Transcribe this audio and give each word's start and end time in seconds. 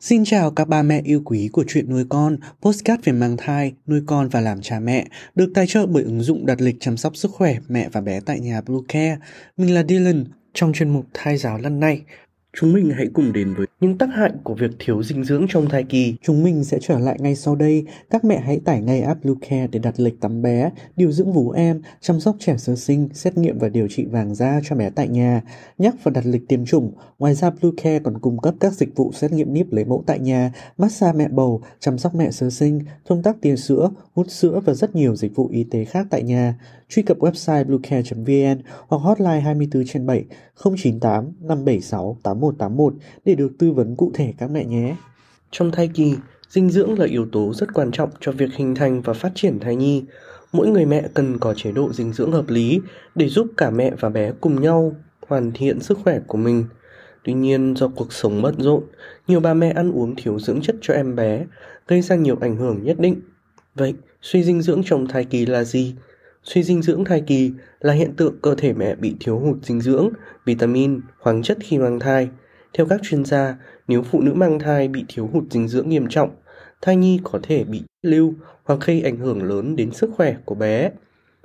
Xin 0.00 0.24
chào 0.24 0.50
các 0.50 0.68
ba 0.68 0.82
mẹ 0.82 1.00
yêu 1.04 1.22
quý 1.24 1.48
của 1.52 1.64
chuyện 1.68 1.90
nuôi 1.90 2.04
con, 2.08 2.36
postcard 2.62 3.04
về 3.04 3.12
mang 3.12 3.36
thai, 3.36 3.74
nuôi 3.86 4.02
con 4.06 4.28
và 4.28 4.40
làm 4.40 4.62
cha 4.62 4.80
mẹ, 4.80 5.06
được 5.34 5.50
tài 5.54 5.66
trợ 5.66 5.86
bởi 5.86 6.02
ứng 6.02 6.20
dụng 6.20 6.46
đặt 6.46 6.60
lịch 6.60 6.76
chăm 6.80 6.96
sóc 6.96 7.16
sức 7.16 7.30
khỏe 7.30 7.56
mẹ 7.68 7.88
và 7.92 8.00
bé 8.00 8.20
tại 8.20 8.40
nhà 8.40 8.60
Blue 8.60 8.80
Care. 8.88 9.18
Mình 9.56 9.74
là 9.74 9.82
Dylan, 9.88 10.24
trong 10.54 10.72
chuyên 10.72 10.88
mục 10.88 11.06
thai 11.14 11.36
giáo 11.36 11.58
lần 11.58 11.80
này, 11.80 12.02
Chúng 12.60 12.72
mình 12.72 12.90
hãy 12.90 13.06
cùng 13.14 13.32
đến 13.32 13.54
với 13.54 13.66
những 13.80 13.98
tác 13.98 14.06
hại 14.06 14.32
của 14.42 14.54
việc 14.54 14.70
thiếu 14.78 15.02
dinh 15.02 15.24
dưỡng 15.24 15.46
trong 15.48 15.68
thai 15.68 15.84
kỳ. 15.84 16.14
Chúng 16.22 16.44
mình 16.44 16.64
sẽ 16.64 16.78
trở 16.80 16.98
lại 16.98 17.16
ngay 17.20 17.34
sau 17.34 17.56
đây. 17.56 17.86
Các 18.10 18.24
mẹ 18.24 18.40
hãy 18.40 18.60
tải 18.64 18.82
ngay 18.82 19.00
app 19.00 19.24
Bluecare 19.24 19.66
để 19.66 19.78
đặt 19.78 20.00
lịch 20.00 20.20
tắm 20.20 20.42
bé, 20.42 20.70
điều 20.96 21.12
dưỡng 21.12 21.32
vú 21.32 21.50
em, 21.50 21.82
chăm 22.00 22.20
sóc 22.20 22.36
trẻ 22.38 22.56
sơ 22.56 22.76
sinh, 22.76 23.08
xét 23.12 23.38
nghiệm 23.38 23.58
và 23.58 23.68
điều 23.68 23.88
trị 23.88 24.04
vàng 24.04 24.34
da 24.34 24.60
cho 24.64 24.76
bé 24.76 24.90
tại 24.90 25.08
nhà, 25.08 25.42
nhắc 25.78 25.94
và 26.02 26.10
đặt 26.10 26.26
lịch 26.26 26.48
tiêm 26.48 26.64
chủng. 26.64 26.92
Ngoài 27.18 27.34
ra 27.34 27.50
Bluecare 27.50 27.98
còn 27.98 28.18
cung 28.18 28.38
cấp 28.38 28.54
các 28.60 28.72
dịch 28.72 28.96
vụ 28.96 29.12
xét 29.12 29.32
nghiệm 29.32 29.54
níp 29.54 29.72
lấy 29.72 29.84
mẫu 29.84 30.04
tại 30.06 30.18
nhà, 30.18 30.52
massage 30.78 31.18
mẹ 31.18 31.28
bầu, 31.28 31.62
chăm 31.80 31.98
sóc 31.98 32.14
mẹ 32.14 32.30
sơ 32.30 32.50
sinh, 32.50 32.80
thông 33.06 33.22
tắc 33.22 33.36
tiền 33.40 33.56
sữa, 33.56 33.90
hút 34.14 34.30
sữa 34.30 34.60
và 34.64 34.74
rất 34.74 34.96
nhiều 34.96 35.16
dịch 35.16 35.36
vụ 35.36 35.48
y 35.48 35.64
tế 35.64 35.84
khác 35.84 36.06
tại 36.10 36.22
nhà. 36.22 36.54
Truy 36.88 37.02
cập 37.02 37.18
website 37.18 37.64
bluecare.vn 37.64 38.62
hoặc 38.88 38.98
hotline 38.98 39.40
24 39.40 39.84
trên 39.86 40.06
7 40.06 40.24
098 40.64 41.32
576 41.40 42.18
8181 42.22 42.94
để 43.24 43.34
được 43.34 43.52
tư 43.58 43.72
vấn 43.72 43.96
cụ 43.96 44.10
thể 44.14 44.34
các 44.38 44.50
mẹ 44.50 44.64
nhé. 44.64 44.96
Trong 45.50 45.70
thai 45.70 45.88
kỳ, 45.94 46.14
dinh 46.48 46.70
dưỡng 46.70 46.98
là 46.98 47.06
yếu 47.06 47.26
tố 47.32 47.54
rất 47.54 47.74
quan 47.74 47.90
trọng 47.90 48.10
cho 48.20 48.32
việc 48.32 48.50
hình 48.54 48.74
thành 48.74 49.02
và 49.02 49.12
phát 49.12 49.32
triển 49.34 49.60
thai 49.60 49.76
nhi. 49.76 50.04
Mỗi 50.52 50.68
người 50.68 50.86
mẹ 50.86 51.08
cần 51.14 51.38
có 51.38 51.54
chế 51.54 51.72
độ 51.72 51.92
dinh 51.92 52.12
dưỡng 52.12 52.32
hợp 52.32 52.48
lý 52.48 52.80
để 53.14 53.28
giúp 53.28 53.46
cả 53.56 53.70
mẹ 53.70 53.90
và 54.00 54.08
bé 54.08 54.32
cùng 54.40 54.62
nhau 54.62 54.92
hoàn 55.28 55.52
thiện 55.52 55.80
sức 55.80 55.98
khỏe 56.04 56.20
của 56.26 56.38
mình. 56.38 56.64
Tuy 57.24 57.32
nhiên, 57.32 57.74
do 57.76 57.88
cuộc 57.88 58.12
sống 58.12 58.42
bận 58.42 58.54
rộn, 58.58 58.82
nhiều 59.26 59.40
bà 59.40 59.54
mẹ 59.54 59.70
ăn 59.70 59.92
uống 59.92 60.14
thiếu 60.16 60.38
dưỡng 60.38 60.60
chất 60.60 60.76
cho 60.80 60.94
em 60.94 61.16
bé, 61.16 61.44
gây 61.88 62.02
ra 62.02 62.16
nhiều 62.16 62.36
ảnh 62.40 62.56
hưởng 62.56 62.84
nhất 62.84 62.98
định. 63.00 63.20
Vậy, 63.74 63.94
suy 64.22 64.44
dinh 64.44 64.62
dưỡng 64.62 64.82
trong 64.84 65.08
thai 65.08 65.24
kỳ 65.24 65.46
là 65.46 65.64
gì? 65.64 65.94
Suy 66.42 66.62
dinh 66.62 66.82
dưỡng 66.82 67.04
thai 67.04 67.20
kỳ 67.26 67.52
là 67.80 67.92
hiện 67.92 68.14
tượng 68.16 68.34
cơ 68.42 68.54
thể 68.54 68.72
mẹ 68.72 68.94
bị 68.94 69.14
thiếu 69.20 69.38
hụt 69.38 69.56
dinh 69.62 69.80
dưỡng, 69.80 70.08
vitamin, 70.44 71.00
khoáng 71.18 71.42
chất 71.42 71.58
khi 71.60 71.78
mang 71.78 72.00
thai. 72.00 72.28
Theo 72.74 72.86
các 72.86 73.00
chuyên 73.02 73.24
gia, 73.24 73.56
nếu 73.88 74.02
phụ 74.02 74.20
nữ 74.20 74.32
mang 74.34 74.58
thai 74.58 74.88
bị 74.88 75.04
thiếu 75.08 75.30
hụt 75.32 75.44
dinh 75.50 75.68
dưỡng 75.68 75.88
nghiêm 75.88 76.06
trọng, 76.08 76.30
thai 76.82 76.96
nhi 76.96 77.20
có 77.24 77.38
thể 77.42 77.64
bị 77.64 77.82
lưu 78.02 78.34
hoặc 78.64 78.78
gây 78.86 79.02
ảnh 79.02 79.16
hưởng 79.16 79.42
lớn 79.42 79.76
đến 79.76 79.90
sức 79.90 80.10
khỏe 80.16 80.36
của 80.44 80.54
bé. 80.54 80.90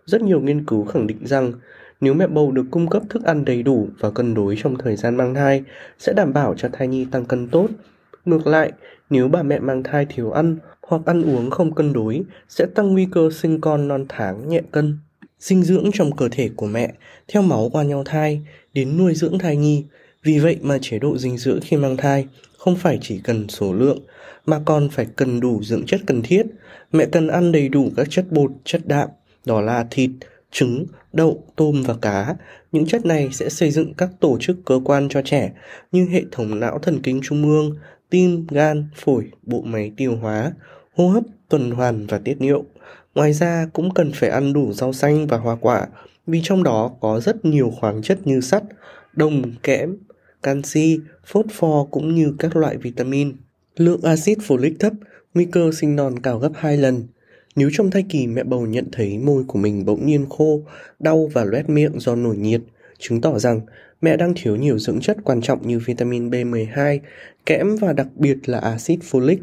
Rất 0.05 0.21
nhiều 0.21 0.41
nghiên 0.41 0.65
cứu 0.65 0.85
khẳng 0.85 1.07
định 1.07 1.27
rằng 1.27 1.53
nếu 2.01 2.13
mẹ 2.13 2.27
bầu 2.27 2.51
được 2.51 2.65
cung 2.71 2.89
cấp 2.89 3.03
thức 3.09 3.23
ăn 3.23 3.45
đầy 3.45 3.63
đủ 3.63 3.87
và 3.99 4.11
cân 4.11 4.33
đối 4.33 4.55
trong 4.63 4.77
thời 4.77 4.95
gian 4.95 5.17
mang 5.17 5.33
thai 5.33 5.63
sẽ 5.99 6.13
đảm 6.13 6.33
bảo 6.33 6.55
cho 6.57 6.69
thai 6.73 6.87
nhi 6.87 7.05
tăng 7.11 7.25
cân 7.25 7.47
tốt. 7.47 7.67
Ngược 8.25 8.47
lại, 8.47 8.71
nếu 9.09 9.27
bà 9.27 9.43
mẹ 9.43 9.59
mang 9.59 9.83
thai 9.83 10.05
thiếu 10.05 10.31
ăn 10.31 10.57
hoặc 10.81 11.01
ăn 11.05 11.21
uống 11.21 11.49
không 11.49 11.75
cân 11.75 11.93
đối 11.93 12.21
sẽ 12.49 12.65
tăng 12.75 12.93
nguy 12.93 13.07
cơ 13.11 13.29
sinh 13.33 13.61
con 13.61 13.87
non 13.87 14.05
tháng 14.09 14.49
nhẹ 14.49 14.61
cân. 14.71 14.97
Dinh 15.39 15.63
dưỡng 15.63 15.89
trong 15.93 16.15
cơ 16.15 16.29
thể 16.31 16.49
của 16.55 16.67
mẹ 16.67 16.93
theo 17.27 17.41
máu 17.41 17.69
qua 17.73 17.83
nhau 17.83 18.03
thai 18.05 18.41
đến 18.73 18.97
nuôi 18.97 19.15
dưỡng 19.15 19.39
thai 19.39 19.57
nhi. 19.57 19.85
Vì 20.23 20.39
vậy 20.39 20.57
mà 20.61 20.77
chế 20.81 20.99
độ 20.99 21.17
dinh 21.17 21.37
dưỡng 21.37 21.59
khi 21.61 21.77
mang 21.77 21.97
thai 21.97 22.27
không 22.57 22.75
phải 22.75 22.99
chỉ 23.01 23.19
cần 23.23 23.47
số 23.49 23.73
lượng 23.73 23.99
mà 24.45 24.59
còn 24.65 24.89
phải 24.89 25.07
cần 25.15 25.39
đủ 25.39 25.63
dưỡng 25.63 25.85
chất 25.85 26.01
cần 26.05 26.21
thiết. 26.21 26.45
Mẹ 26.91 27.05
cần 27.05 27.27
ăn 27.27 27.51
đầy 27.51 27.69
đủ 27.69 27.91
các 27.97 28.07
chất 28.09 28.25
bột, 28.31 28.51
chất 28.63 28.81
đạm, 28.85 29.09
đó 29.45 29.61
là 29.61 29.87
thịt, 29.91 30.09
trứng, 30.51 30.85
đậu, 31.13 31.43
tôm 31.55 31.83
và 31.83 31.95
cá. 32.01 32.35
Những 32.71 32.85
chất 32.85 33.05
này 33.05 33.29
sẽ 33.31 33.49
xây 33.49 33.71
dựng 33.71 33.93
các 33.93 34.09
tổ 34.19 34.37
chức 34.39 34.57
cơ 34.65 34.79
quan 34.85 35.09
cho 35.09 35.21
trẻ 35.21 35.51
như 35.91 36.07
hệ 36.11 36.23
thống 36.31 36.59
não 36.59 36.79
thần 36.79 36.99
kinh 37.03 37.21
trung 37.23 37.43
ương, 37.43 37.77
tim, 38.13 38.45
gan, 38.49 38.85
phổi, 38.95 39.31
bộ 39.43 39.61
máy 39.61 39.91
tiêu 39.97 40.15
hóa, 40.15 40.51
hô 40.95 41.07
hấp, 41.09 41.23
tuần 41.49 41.71
hoàn 41.71 42.07
và 42.07 42.17
tiết 42.17 42.41
niệu. 42.41 42.63
Ngoài 43.15 43.33
ra 43.33 43.67
cũng 43.73 43.93
cần 43.93 44.11
phải 44.15 44.29
ăn 44.29 44.53
đủ 44.53 44.73
rau 44.73 44.93
xanh 44.93 45.27
và 45.27 45.37
hoa 45.37 45.55
quả 45.55 45.87
vì 46.27 46.41
trong 46.43 46.63
đó 46.63 46.91
có 46.99 47.19
rất 47.19 47.45
nhiều 47.45 47.71
khoáng 47.79 48.01
chất 48.01 48.27
như 48.27 48.41
sắt, 48.41 48.63
đồng, 49.13 49.41
kẽm, 49.63 49.97
canxi, 50.43 50.99
phốt 51.25 51.45
pho 51.51 51.87
cũng 51.91 52.15
như 52.15 52.35
các 52.39 52.55
loại 52.55 52.77
vitamin. 52.77 53.35
Lượng 53.77 54.01
axit 54.01 54.37
folic 54.37 54.73
thấp, 54.79 54.93
nguy 55.33 55.45
cơ 55.45 55.71
sinh 55.71 55.95
non 55.95 56.19
cao 56.19 56.39
gấp 56.39 56.51
2 56.55 56.77
lần. 56.77 57.07
Nếu 57.55 57.69
trong 57.73 57.91
thai 57.91 58.05
kỳ 58.09 58.27
mẹ 58.27 58.43
bầu 58.43 58.65
nhận 58.65 58.85
thấy 58.91 59.17
môi 59.17 59.43
của 59.43 59.59
mình 59.59 59.85
bỗng 59.85 60.05
nhiên 60.05 60.25
khô, 60.29 60.61
đau 60.99 61.29
và 61.33 61.45
loét 61.45 61.69
miệng 61.69 61.99
do 61.99 62.15
nổi 62.15 62.37
nhiệt, 62.37 62.61
chứng 63.03 63.21
tỏ 63.21 63.39
rằng 63.39 63.61
mẹ 64.01 64.17
đang 64.17 64.33
thiếu 64.35 64.55
nhiều 64.55 64.79
dưỡng 64.79 65.01
chất 65.01 65.17
quan 65.23 65.41
trọng 65.41 65.67
như 65.67 65.79
vitamin 65.79 66.29
B12, 66.29 66.99
kẽm 67.45 67.75
và 67.75 67.93
đặc 67.93 68.07
biệt 68.15 68.37
là 68.45 68.59
axit 68.59 68.99
folic. 69.11 69.37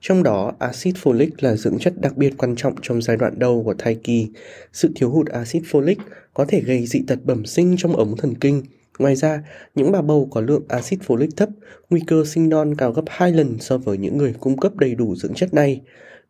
Trong 0.00 0.22
đó, 0.22 0.52
axit 0.58 0.94
folic 0.94 1.28
là 1.38 1.56
dưỡng 1.56 1.78
chất 1.78 2.00
đặc 2.00 2.16
biệt 2.16 2.34
quan 2.38 2.56
trọng 2.56 2.74
trong 2.82 3.02
giai 3.02 3.16
đoạn 3.16 3.38
đầu 3.38 3.62
của 3.64 3.74
thai 3.78 3.94
kỳ. 3.94 4.28
Sự 4.72 4.90
thiếu 4.94 5.10
hụt 5.10 5.28
axit 5.28 5.62
folic 5.62 5.96
có 6.34 6.44
thể 6.44 6.60
gây 6.60 6.86
dị 6.86 7.00
tật 7.06 7.18
bẩm 7.24 7.44
sinh 7.44 7.74
trong 7.78 7.96
ống 7.96 8.16
thần 8.16 8.34
kinh. 8.34 8.62
Ngoài 8.98 9.16
ra, 9.16 9.42
những 9.74 9.92
bà 9.92 10.02
bầu 10.02 10.28
có 10.30 10.40
lượng 10.40 10.64
axit 10.68 10.98
folic 11.06 11.28
thấp, 11.36 11.48
nguy 11.90 12.00
cơ 12.06 12.24
sinh 12.24 12.48
non 12.48 12.74
cao 12.74 12.92
gấp 12.92 13.04
2 13.06 13.32
lần 13.32 13.58
so 13.60 13.78
với 13.78 13.98
những 13.98 14.18
người 14.18 14.34
cung 14.40 14.56
cấp 14.56 14.76
đầy 14.76 14.94
đủ 14.94 15.16
dưỡng 15.16 15.34
chất 15.34 15.54
này. 15.54 15.80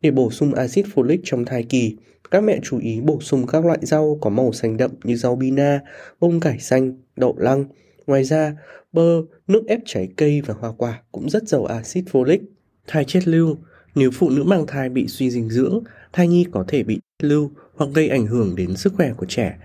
Để 0.01 0.11
bổ 0.11 0.31
sung 0.31 0.55
axit 0.55 0.87
folic 0.95 1.19
trong 1.25 1.45
thai 1.45 1.63
kỳ, 1.63 1.97
các 2.31 2.41
mẹ 2.41 2.59
chú 2.63 2.79
ý 2.79 3.01
bổ 3.01 3.21
sung 3.21 3.47
các 3.47 3.65
loại 3.65 3.79
rau 3.83 4.19
có 4.21 4.31
màu 4.31 4.53
xanh 4.53 4.77
đậm 4.77 4.91
như 5.05 5.17
rau 5.17 5.37
bina, 5.37 5.81
bông 6.21 6.41
cải 6.41 6.59
xanh, 6.59 6.93
đậu 7.17 7.35
lăng. 7.39 7.65
Ngoài 8.07 8.25
ra, 8.25 8.57
bơ, 8.93 9.23
nước 9.47 9.63
ép 9.67 9.81
trái 9.85 10.09
cây 10.17 10.41
và 10.41 10.55
hoa 10.55 10.73
quả 10.73 11.03
cũng 11.13 11.31
rất 11.31 11.49
giàu 11.49 11.65
axit 11.65 12.05
folic. 12.13 12.39
Thai 12.87 13.05
chết 13.05 13.29
lưu 13.29 13.57
Nếu 13.95 14.11
phụ 14.11 14.31
nữ 14.31 14.45
mang 14.45 14.67
thai 14.67 14.89
bị 14.89 15.07
suy 15.09 15.31
dinh 15.31 15.51
dưỡng, 15.51 15.81
thai 16.13 16.29
nhi 16.29 16.47
có 16.53 16.65
thể 16.69 16.83
bị 16.83 16.95
chết 16.95 17.29
lưu 17.29 17.51
hoặc 17.75 17.91
gây 17.95 18.09
ảnh 18.09 18.27
hưởng 18.27 18.57
đến 18.57 18.77
sức 18.77 18.93
khỏe 18.97 19.13
của 19.17 19.27
trẻ. 19.27 19.57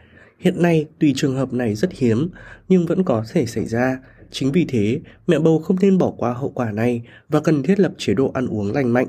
Hiện 0.41 0.61
nay, 0.61 0.85
tùy 0.99 1.13
trường 1.15 1.35
hợp 1.35 1.53
này 1.53 1.75
rất 1.75 1.89
hiếm, 1.93 2.29
nhưng 2.69 2.85
vẫn 2.85 3.03
có 3.03 3.23
thể 3.31 3.45
xảy 3.45 3.65
ra. 3.65 3.99
Chính 4.31 4.51
vì 4.51 4.65
thế, 4.65 4.99
mẹ 5.27 5.39
bầu 5.39 5.59
không 5.59 5.77
nên 5.81 5.97
bỏ 5.97 6.13
qua 6.17 6.33
hậu 6.33 6.49
quả 6.49 6.71
này 6.71 7.01
và 7.29 7.39
cần 7.39 7.63
thiết 7.63 7.79
lập 7.79 7.91
chế 7.97 8.13
độ 8.13 8.31
ăn 8.33 8.47
uống 8.47 8.71
lành 8.73 8.93
mạnh. 8.93 9.07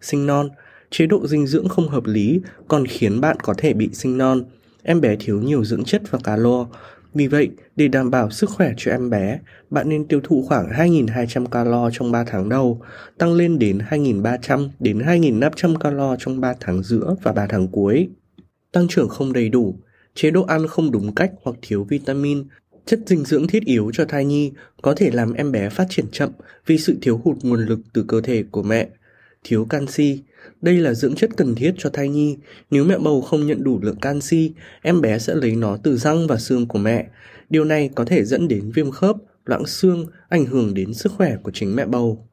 Sinh 0.00 0.26
non 0.26 0.48
chế 0.90 1.06
độ 1.06 1.26
dinh 1.26 1.46
dưỡng 1.46 1.68
không 1.68 1.88
hợp 1.88 2.06
lý 2.06 2.40
còn 2.68 2.86
khiến 2.86 3.20
bạn 3.20 3.36
có 3.42 3.54
thể 3.58 3.72
bị 3.72 3.88
sinh 3.92 4.18
non. 4.18 4.44
Em 4.82 5.00
bé 5.00 5.16
thiếu 5.20 5.42
nhiều 5.42 5.64
dưỡng 5.64 5.84
chất 5.84 6.02
và 6.10 6.18
calo. 6.24 6.66
Vì 7.14 7.26
vậy, 7.26 7.50
để 7.76 7.88
đảm 7.88 8.10
bảo 8.10 8.30
sức 8.30 8.50
khỏe 8.50 8.72
cho 8.76 8.90
em 8.90 9.10
bé, 9.10 9.40
bạn 9.70 9.88
nên 9.88 10.08
tiêu 10.08 10.20
thụ 10.24 10.44
khoảng 10.48 10.70
2.200 10.70 11.46
calo 11.46 11.90
trong 11.92 12.12
3 12.12 12.24
tháng 12.24 12.48
đầu, 12.48 12.80
tăng 13.18 13.34
lên 13.34 13.58
đến 13.58 13.78
2.300 13.90 14.68
đến 14.80 14.98
2.500 14.98 15.76
calo 15.76 16.16
trong 16.18 16.40
3 16.40 16.54
tháng 16.60 16.82
giữa 16.82 17.14
và 17.22 17.32
3 17.32 17.46
tháng 17.46 17.68
cuối. 17.68 18.08
Tăng 18.72 18.88
trưởng 18.88 19.08
không 19.08 19.32
đầy 19.32 19.48
đủ, 19.48 19.74
chế 20.18 20.30
độ 20.30 20.42
ăn 20.42 20.66
không 20.66 20.90
đúng 20.90 21.14
cách 21.14 21.32
hoặc 21.42 21.56
thiếu 21.62 21.84
vitamin, 21.84 22.44
chất 22.86 23.00
dinh 23.06 23.24
dưỡng 23.24 23.46
thiết 23.46 23.64
yếu 23.64 23.90
cho 23.94 24.04
thai 24.04 24.24
nhi 24.24 24.52
có 24.82 24.94
thể 24.94 25.10
làm 25.10 25.32
em 25.32 25.52
bé 25.52 25.68
phát 25.68 25.86
triển 25.90 26.04
chậm 26.12 26.30
vì 26.66 26.78
sự 26.78 26.96
thiếu 27.02 27.20
hụt 27.24 27.36
nguồn 27.42 27.66
lực 27.66 27.78
từ 27.92 28.04
cơ 28.08 28.20
thể 28.20 28.44
của 28.50 28.62
mẹ. 28.62 28.88
Thiếu 29.44 29.64
canxi, 29.64 30.20
đây 30.62 30.74
là 30.74 30.94
dưỡng 30.94 31.14
chất 31.14 31.30
cần 31.36 31.54
thiết 31.54 31.74
cho 31.78 31.90
thai 31.90 32.08
nhi. 32.08 32.36
Nếu 32.70 32.84
mẹ 32.84 32.98
bầu 32.98 33.20
không 33.20 33.46
nhận 33.46 33.64
đủ 33.64 33.80
lượng 33.82 34.00
canxi, 34.00 34.52
em 34.82 35.00
bé 35.00 35.18
sẽ 35.18 35.34
lấy 35.34 35.56
nó 35.56 35.76
từ 35.82 35.96
răng 35.96 36.26
và 36.26 36.36
xương 36.36 36.66
của 36.66 36.78
mẹ. 36.78 37.06
Điều 37.50 37.64
này 37.64 37.90
có 37.94 38.04
thể 38.04 38.24
dẫn 38.24 38.48
đến 38.48 38.70
viêm 38.74 38.90
khớp, 38.90 39.16
loãng 39.44 39.66
xương, 39.66 40.06
ảnh 40.28 40.46
hưởng 40.46 40.74
đến 40.74 40.94
sức 40.94 41.12
khỏe 41.12 41.36
của 41.42 41.50
chính 41.54 41.76
mẹ 41.76 41.86
bầu. 41.86 42.27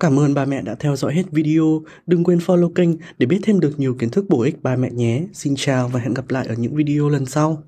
Cảm 0.00 0.18
ơn 0.18 0.34
ba 0.34 0.44
mẹ 0.44 0.62
đã 0.62 0.74
theo 0.74 0.96
dõi 0.96 1.14
hết 1.14 1.22
video. 1.30 1.82
Đừng 2.06 2.24
quên 2.24 2.38
follow 2.38 2.68
kênh 2.68 2.88
để 3.18 3.26
biết 3.26 3.38
thêm 3.42 3.60
được 3.60 3.80
nhiều 3.80 3.94
kiến 3.94 4.10
thức 4.10 4.24
bổ 4.28 4.42
ích 4.42 4.62
ba 4.62 4.76
mẹ 4.76 4.90
nhé. 4.90 5.26
Xin 5.32 5.54
chào 5.56 5.88
và 5.88 6.00
hẹn 6.00 6.14
gặp 6.14 6.30
lại 6.30 6.46
ở 6.46 6.54
những 6.54 6.74
video 6.74 7.08
lần 7.08 7.26
sau. 7.26 7.62